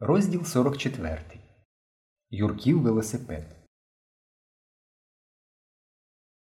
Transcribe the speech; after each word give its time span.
Розділ 0.00 0.44
44. 0.44 1.18
Юрків 2.30 2.82
велосипед. 2.82 3.56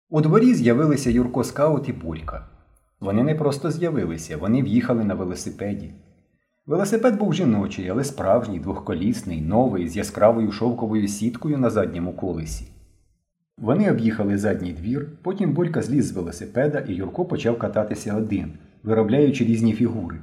У 0.10 0.22
дворі 0.22 0.54
з'явилися 0.54 1.10
Юрко 1.10 1.44
Скаут 1.44 1.90
і 1.90 1.94
Бурька. 1.94 2.50
Вони 3.00 3.24
не 3.24 3.36
просто 3.36 3.72
з'явилися, 3.72 4.38
вони 4.38 4.64
в'їхали 4.64 5.04
на 5.04 5.14
велосипеді. 5.14 5.94
Велосипед 6.66 7.18
був 7.18 7.34
жіночий, 7.34 7.90
але 7.90 8.04
справжній, 8.04 8.60
двохколісний, 8.60 9.42
новий, 9.42 9.90
з 9.90 9.98
яскравою 9.98 10.52
шовковою 10.52 11.08
сіткою 11.08 11.58
на 11.58 11.70
задньому 11.70 12.14
колесі. 12.14 12.68
Вони 13.58 13.92
об'їхали 13.92 14.38
задній 14.38 14.74
двір, 14.74 15.08
потім 15.22 15.54
Борька 15.54 15.82
зліз 15.82 16.06
з 16.08 16.12
велосипеда 16.12 16.80
і 16.80 16.94
Юрко 16.94 17.26
почав 17.26 17.60
кататися 17.60 18.16
один, 18.16 18.54
виробляючи 18.84 19.46
різні 19.46 19.74
фігури. 19.74 20.22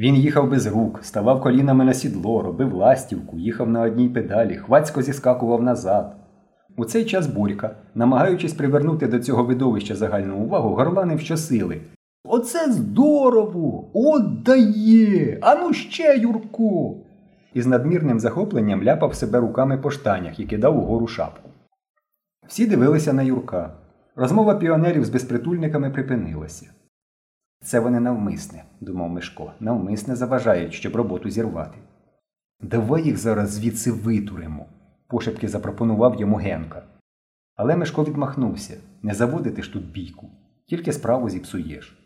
Він 0.00 0.16
їхав 0.16 0.50
без 0.50 0.66
рук, 0.66 1.00
ставав 1.02 1.40
колінами 1.40 1.84
на 1.84 1.94
сідло, 1.94 2.42
робив 2.42 2.74
ластівку, 2.74 3.38
їхав 3.38 3.70
на 3.70 3.82
одній 3.82 4.08
педалі, 4.08 4.56
хвацько 4.56 5.02
зіскакував 5.02 5.62
назад. 5.62 6.16
У 6.76 6.84
цей 6.84 7.04
час 7.04 7.26
Борька, 7.26 7.76
намагаючись 7.94 8.54
привернути 8.54 9.06
до 9.06 9.18
цього 9.18 9.44
видовища 9.44 9.94
загальну 9.94 10.36
увагу, 10.36 10.74
горланив 10.74 11.20
щосили. 11.20 11.80
Оце 12.24 12.72
здорово! 12.72 13.90
От 13.94 14.42
дає! 14.42 15.38
Ану 15.42 15.72
ще, 15.72 16.16
Юрко! 16.16 16.94
І 17.54 17.62
з 17.62 17.66
надмірним 17.66 18.20
захопленням 18.20 18.82
ляпав 18.82 19.14
себе 19.14 19.40
руками 19.40 19.78
по 19.78 19.90
штанях 19.90 20.40
і 20.40 20.44
кидав 20.44 20.78
угору 20.78 21.06
шапку. 21.06 21.50
Всі 22.46 22.66
дивилися 22.66 23.12
на 23.12 23.22
Юрка. 23.22 23.70
Розмова 24.16 24.54
піонерів 24.54 25.04
з 25.04 25.10
безпритульниками 25.10 25.90
припинилася. 25.90 26.66
Це 27.62 27.80
вони 27.80 28.00
навмисне, 28.00 28.64
думав 28.80 29.10
Мишко, 29.10 29.52
навмисне 29.60 30.16
заважають, 30.16 30.72
щоб 30.72 30.96
роботу 30.96 31.30
зірвати. 31.30 31.78
Давай 32.60 33.02
їх 33.02 33.18
зараз 33.18 33.50
звідси 33.50 33.92
витуримо, 33.92 34.66
пошепки 35.08 35.48
запропонував 35.48 36.20
йому 36.20 36.36
Генка. 36.36 36.82
Але 37.56 37.76
Мишко 37.76 38.04
відмахнувся 38.04 38.76
не 39.02 39.14
заводити 39.14 39.62
ж 39.62 39.72
тут 39.72 39.92
бійку, 39.92 40.30
тільки 40.66 40.92
справу 40.92 41.30
зіпсуєш. 41.30 41.96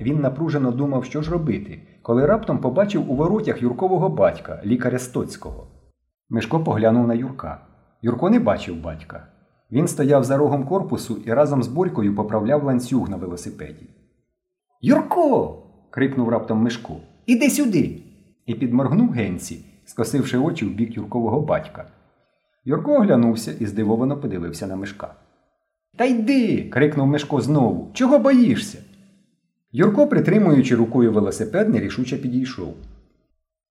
Він 0.00 0.20
напружено 0.20 0.72
думав, 0.72 1.04
що 1.04 1.22
ж 1.22 1.30
робити, 1.30 1.82
коли 2.02 2.26
раптом 2.26 2.58
побачив 2.58 3.10
у 3.10 3.14
воротях 3.14 3.62
Юркового 3.62 4.08
батька, 4.08 4.62
лікаря 4.64 4.98
Стоцького. 4.98 5.66
Мишко 6.28 6.60
поглянув 6.60 7.06
на 7.06 7.14
Юрка. 7.14 7.60
Юрко 8.02 8.30
не 8.30 8.40
бачив 8.40 8.82
батька. 8.82 9.26
Він 9.70 9.88
стояв 9.88 10.24
за 10.24 10.36
рогом 10.36 10.66
корпусу 10.66 11.16
і 11.24 11.32
разом 11.32 11.62
з 11.62 11.68
Борькою 11.68 12.14
поправляв 12.14 12.64
ланцюг 12.64 13.10
на 13.10 13.16
велосипеді. 13.16 13.90
Юрко. 14.80 15.62
крикнув 15.90 16.28
раптом 16.28 16.58
Мишко. 16.58 16.96
Іди 17.26 17.50
сюди. 17.50 18.02
І 18.46 18.54
підморгнув 18.54 19.10
генці, 19.10 19.64
скосивши 19.84 20.38
очі 20.38 20.64
в 20.66 20.70
бік 20.70 20.96
Юркового 20.96 21.40
батька. 21.40 21.90
Юрко 22.64 22.94
оглянувся 22.94 23.52
і 23.60 23.66
здивовано 23.66 24.16
подивився 24.16 24.66
на 24.66 24.76
Мишка. 24.76 25.14
Та 25.96 26.04
йди. 26.04 26.68
крикнув 26.70 27.06
Мишко 27.06 27.40
знову. 27.40 27.90
Чого 27.92 28.18
боїшся? 28.18 28.78
Юрко, 29.72 30.06
притримуючи 30.06 30.74
рукою 30.76 31.12
велосипед, 31.12 31.68
нерішуче 31.68 32.16
підійшов. 32.16 32.74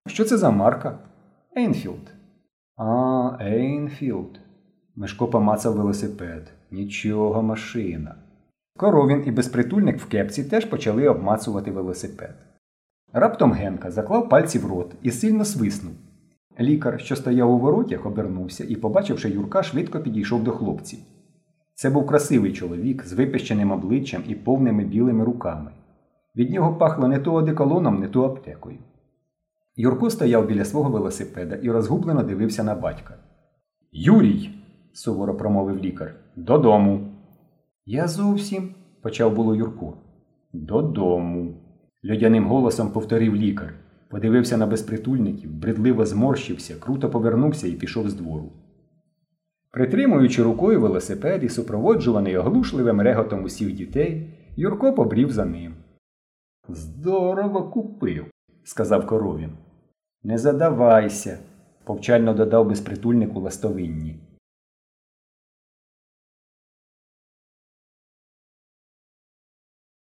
Що 0.06 0.24
це 0.24 0.36
за 0.36 0.50
марка? 0.50 0.98
Ейнфілд. 1.56 2.12
А, 2.76 3.38
Ейнфілд. 3.40 4.40
Мишко 4.96 5.26
помацав 5.28 5.74
велосипед. 5.76 6.52
Нічого 6.70 7.42
машина. 7.42 8.14
Коровін 8.78 9.22
і 9.26 9.30
безпритульник 9.30 9.98
в 9.98 10.08
кепці 10.08 10.44
теж 10.44 10.64
почали 10.64 11.08
обмацувати 11.08 11.70
велосипед. 11.70 12.34
Раптом 13.12 13.52
Генка 13.52 13.90
заклав 13.90 14.28
пальці 14.28 14.58
в 14.58 14.66
рот 14.66 14.94
і 15.02 15.10
сильно 15.10 15.44
свиснув. 15.44 15.92
Лікар, 16.60 17.00
що 17.00 17.16
стояв 17.16 17.50
у 17.50 17.58
воротях, 17.58 18.06
обернувся 18.06 18.64
і, 18.68 18.76
побачивши 18.76 19.30
Юрка, 19.30 19.62
швидко 19.62 20.00
підійшов 20.00 20.44
до 20.44 20.52
хлопців. 20.52 20.98
Це 21.74 21.90
був 21.90 22.06
красивий 22.06 22.52
чоловік 22.52 23.06
з 23.06 23.12
випещеним 23.12 23.72
обличчям 23.72 24.22
і 24.28 24.34
повними 24.34 24.84
білими 24.84 25.24
руками. 25.24 25.70
Від 26.36 26.50
нього 26.50 26.74
пахло 26.74 27.08
не 27.08 27.18
то 27.18 27.34
одеколоном, 27.34 28.00
не 28.00 28.08
то 28.08 28.24
аптекою. 28.24 28.78
Юрко 29.76 30.10
стояв 30.10 30.46
біля 30.46 30.64
свого 30.64 30.90
велосипеда 30.90 31.56
і 31.62 31.70
розгублено 31.70 32.22
дивився 32.22 32.64
на 32.64 32.74
батька. 32.74 33.14
Юрій, 33.92 34.50
суворо 34.92 35.34
промовив 35.34 35.78
лікар, 35.78 36.14
додому. 36.36 37.17
Я 37.90 38.08
зовсім, 38.08 38.74
почав 39.02 39.34
було 39.34 39.54
Юрко. 39.54 39.96
Додому. 40.52 41.54
Льодяним 42.10 42.46
голосом 42.46 42.90
повторив 42.90 43.36
лікар, 43.36 43.74
подивився 44.08 44.56
на 44.56 44.66
безпритульників, 44.66 45.52
бредливо 45.52 46.06
зморщився, 46.06 46.74
круто 46.80 47.10
повернувся 47.10 47.68
і 47.68 47.72
пішов 47.72 48.10
з 48.10 48.14
двору. 48.14 48.52
Притримуючи 49.70 50.42
рукою 50.42 50.80
велосипед 50.80 51.44
і 51.44 51.48
супроводжуваний 51.48 52.36
оглушливим 52.36 53.00
реготом 53.00 53.44
усіх 53.44 53.72
дітей, 53.72 54.30
Юрко 54.56 54.92
побрів 54.92 55.32
за 55.32 55.44
ним. 55.44 55.74
Здорово 56.68 57.70
купив, 57.70 58.26
сказав 58.64 59.06
коровін. 59.06 59.50
Не 60.22 60.38
задавайся, 60.38 61.38
повчально 61.84 62.34
додав 62.34 62.68
безпритульнику 62.68 63.40
ластовинні. 63.40 64.27